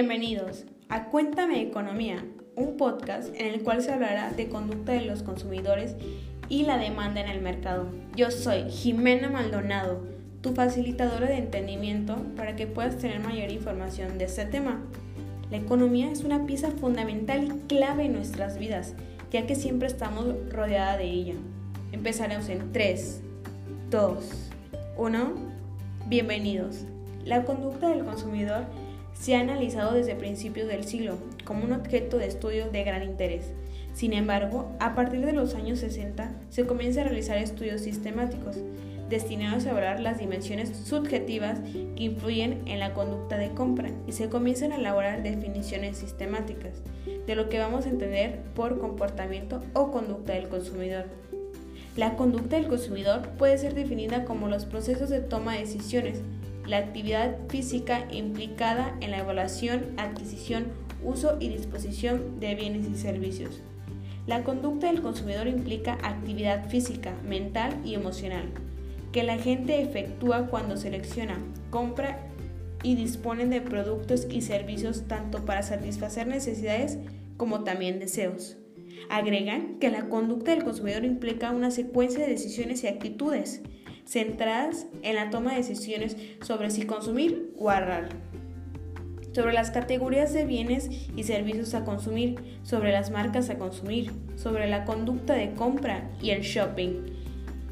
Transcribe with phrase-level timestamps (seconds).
[0.00, 2.24] Bienvenidos a Cuéntame Economía,
[2.56, 5.94] un podcast en el cual se hablará de conducta de los consumidores
[6.48, 7.86] y la demanda en el mercado.
[8.16, 10.02] Yo soy Jimena Maldonado,
[10.40, 14.80] tu facilitadora de entendimiento para que puedas tener mayor información de este tema.
[15.50, 18.94] La economía es una pieza fundamental y clave en nuestras vidas,
[19.30, 21.34] ya que siempre estamos rodeada de ella.
[21.92, 23.20] Empezaremos en 3,
[23.90, 24.50] 2,
[24.96, 25.34] 1.
[26.06, 26.86] Bienvenidos.
[27.26, 28.64] La conducta del consumidor
[29.20, 33.52] se ha analizado desde principios del siglo como un objeto de estudio de gran interés.
[33.92, 38.56] Sin embargo, a partir de los años 60 se comienza a realizar estudios sistemáticos
[39.10, 44.28] destinados a evaluar las dimensiones subjetivas que influyen en la conducta de compra y se
[44.28, 46.80] comienzan a elaborar definiciones sistemáticas
[47.26, 51.06] de lo que vamos a entender por comportamiento o conducta del consumidor.
[51.96, 56.22] La conducta del consumidor puede ser definida como los procesos de toma de decisiones,
[56.70, 60.66] la actividad física implicada en la evaluación, adquisición,
[61.02, 63.60] uso y disposición de bienes y servicios.
[64.28, 68.44] La conducta del consumidor implica actividad física, mental y emocional,
[69.10, 71.38] que la gente efectúa cuando selecciona,
[71.70, 72.20] compra
[72.84, 76.98] y dispone de productos y servicios tanto para satisfacer necesidades
[77.36, 78.58] como también deseos.
[79.08, 83.60] Agregan que la conducta del consumidor implica una secuencia de decisiones y actitudes
[84.10, 88.08] centradas en la toma de decisiones sobre si consumir o ahorrar,
[89.32, 94.66] sobre las categorías de bienes y servicios a consumir, sobre las marcas a consumir, sobre
[94.66, 97.04] la conducta de compra y el shopping,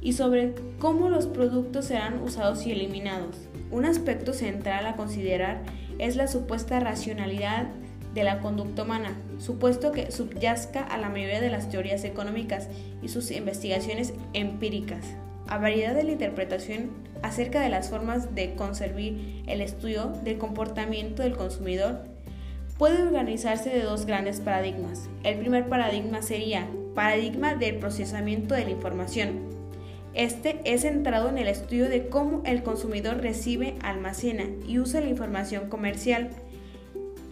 [0.00, 3.36] y sobre cómo los productos serán usados y eliminados.
[3.70, 5.62] Un aspecto central a considerar
[5.98, 7.68] es la supuesta racionalidad
[8.12, 12.68] de la conducta humana, supuesto que subyazca a la mayoría de las teorías económicas
[13.02, 15.14] y sus investigaciones empíricas
[15.48, 16.90] a variedad de la interpretación
[17.22, 18.98] acerca de las formas de conservar
[19.46, 22.04] el estudio del comportamiento del consumidor
[22.78, 25.08] puede organizarse de dos grandes paradigmas.
[25.22, 29.54] El primer paradigma sería paradigma del procesamiento de la información.
[30.14, 35.08] Este es centrado en el estudio de cómo el consumidor recibe, almacena y usa la
[35.08, 36.30] información comercial.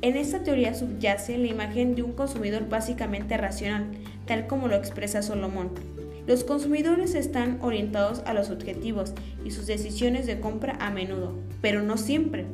[0.00, 3.86] En esta teoría subyace la imagen de un consumidor básicamente racional,
[4.26, 5.97] tal como lo expresa Solomón.
[6.28, 9.14] Los consumidores están orientados a los objetivos
[9.46, 12.44] y sus decisiones de compra a menudo, pero no siempre.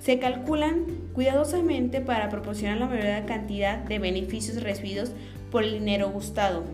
[0.00, 0.84] Se calculan
[1.14, 5.12] cuidadosamente para proporcionar la mayor cantidad de beneficios recibidos
[5.50, 6.64] por el dinero gustado.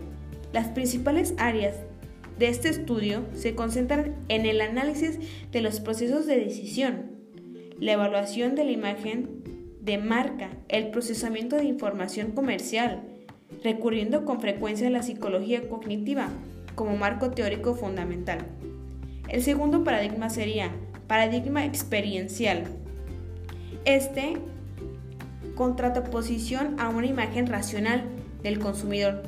[0.51, 1.77] Las principales áreas
[2.37, 5.17] de este estudio se concentran en el análisis
[5.53, 7.11] de los procesos de decisión,
[7.79, 9.29] la evaluación de la imagen
[9.79, 13.03] de marca, el procesamiento de información comercial,
[13.63, 16.29] recurriendo con frecuencia a la psicología cognitiva
[16.79, 18.37] como marco teórico fundamental.
[19.27, 20.71] El segundo paradigma sería
[21.07, 22.63] paradigma experiencial.
[23.83, 24.37] Este
[25.55, 28.05] contraposición a una imagen racional
[28.43, 29.23] del consumidor.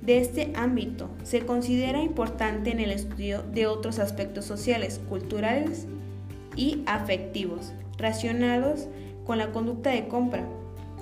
[0.00, 5.86] De este ámbito se considera importante en el estudio de otros aspectos sociales, culturales
[6.56, 8.88] y afectivos, relacionados
[9.26, 10.46] con la conducta de compra,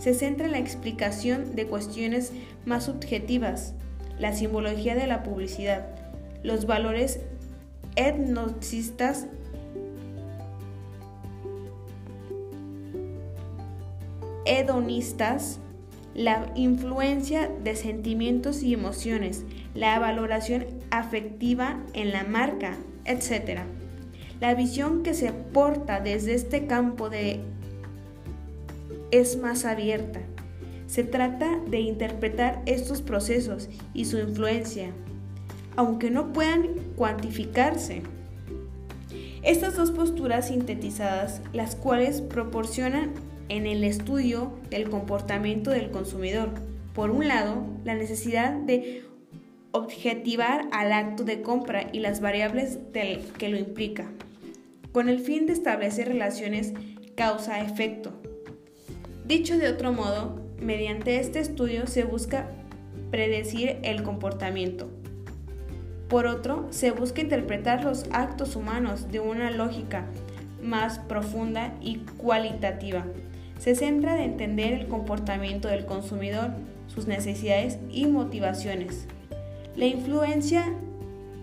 [0.01, 2.33] se centra en la explicación de cuestiones
[2.65, 3.75] más subjetivas,
[4.23, 5.85] la simbología de la publicidad,
[6.45, 7.19] los valores
[7.97, 9.27] etnocistas
[14.45, 15.59] hedonistas,
[16.15, 19.45] la influencia de sentimientos y emociones,
[19.75, 23.63] la valoración afectiva en la marca, etc.
[24.41, 27.41] La visión que se porta desde este campo de
[29.11, 30.21] es más abierta.
[30.93, 34.91] Se trata de interpretar estos procesos y su influencia,
[35.75, 38.03] aunque no puedan cuantificarse.
[39.43, 43.15] Estas dos posturas sintetizadas, las cuales proporcionan
[43.49, 46.51] en el estudio del comportamiento del consumidor,
[46.93, 49.03] por un lado, la necesidad de
[49.71, 54.11] objetivar al acto de compra y las variables que lo implica,
[54.93, 56.75] con el fin de establecer relaciones
[57.17, 58.13] causa-efecto,
[59.25, 62.49] Dicho de otro modo, mediante este estudio se busca
[63.11, 64.89] predecir el comportamiento.
[66.09, 70.07] Por otro, se busca interpretar los actos humanos de una lógica
[70.63, 73.05] más profunda y cualitativa.
[73.59, 76.51] Se centra en entender el comportamiento del consumidor,
[76.87, 79.07] sus necesidades y motivaciones,
[79.77, 80.67] la influencia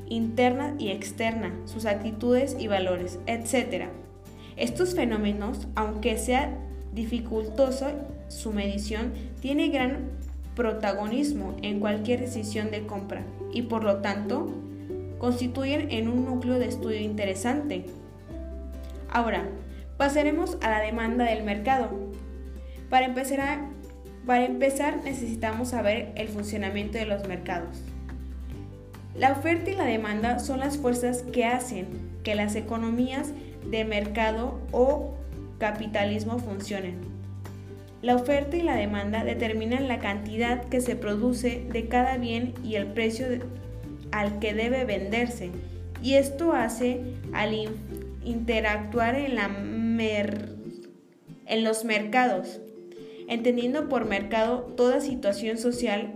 [0.08, 3.86] interna y externa, sus actitudes y valores, etc.
[4.58, 6.58] Estos fenómenos, aunque sea
[6.94, 7.94] dificultosa
[8.28, 10.10] su medición, tiene gran
[10.56, 14.50] protagonismo en cualquier decisión de compra y por lo tanto
[15.18, 17.86] constituyen en un núcleo de estudio interesante.
[19.10, 19.48] Ahora,
[19.98, 21.90] pasaremos a la demanda del mercado.
[22.90, 23.68] Para empezar,
[25.04, 27.82] necesitamos saber el funcionamiento de los mercados.
[29.16, 31.88] La oferta y la demanda son las fuerzas que hacen
[32.24, 33.34] que las economías
[33.70, 35.14] de mercado o
[35.60, 36.96] capitalismo funcionen.
[38.02, 42.76] La oferta y la demanda determinan la cantidad que se produce de cada bien y
[42.76, 43.28] el precio
[44.12, 45.52] al que debe venderse,
[46.02, 47.02] y esto hace
[47.34, 47.54] al
[48.24, 49.50] interactuar en, la
[51.46, 52.62] en los mercados,
[53.28, 56.14] entendiendo por mercado toda situación social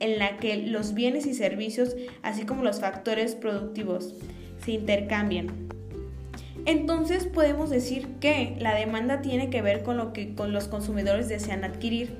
[0.00, 4.14] en la que los bienes y servicios, así como los factores productivos,
[4.64, 5.68] se intercambian.
[6.66, 11.28] Entonces podemos decir que la demanda tiene que ver con lo que con los consumidores
[11.28, 12.18] desean adquirir.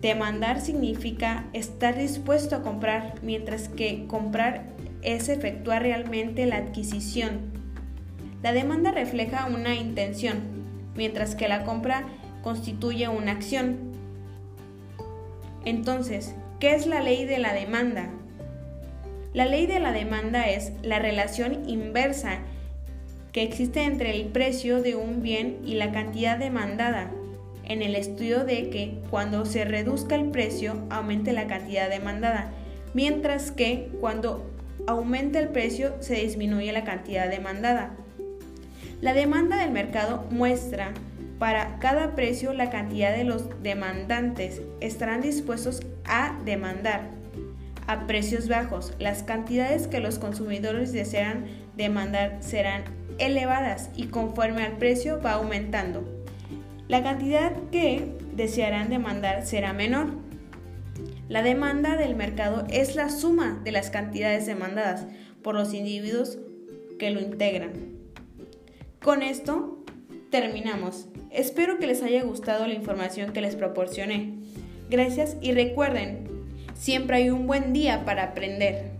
[0.00, 4.64] Demandar significa estar dispuesto a comprar, mientras que comprar
[5.02, 7.52] es efectuar realmente la adquisición.
[8.42, 10.40] La demanda refleja una intención,
[10.96, 12.08] mientras que la compra
[12.42, 13.92] constituye una acción.
[15.64, 18.10] Entonces, ¿qué es la ley de la demanda?
[19.34, 22.40] La ley de la demanda es la relación inversa
[23.32, 27.10] que existe entre el precio de un bien y la cantidad demandada,
[27.64, 32.52] en el estudio de que cuando se reduzca el precio aumente la cantidad demandada,
[32.92, 34.50] mientras que cuando
[34.86, 37.96] aumenta el precio se disminuye la cantidad demandada.
[39.00, 40.92] La demanda del mercado muestra
[41.38, 47.10] para cada precio la cantidad de los demandantes estarán dispuestos a demandar
[47.88, 48.94] a precios bajos.
[49.00, 51.46] Las cantidades que los consumidores desean
[51.76, 52.84] demandar serán
[53.26, 56.04] elevadas y conforme al precio va aumentando.
[56.88, 60.08] La cantidad que desearán demandar será menor.
[61.28, 65.06] La demanda del mercado es la suma de las cantidades demandadas
[65.42, 66.38] por los individuos
[66.98, 67.72] que lo integran.
[69.00, 69.84] Con esto
[70.30, 71.08] terminamos.
[71.30, 74.34] Espero que les haya gustado la información que les proporcioné.
[74.90, 76.28] Gracias y recuerden,
[76.74, 78.91] siempre hay un buen día para aprender.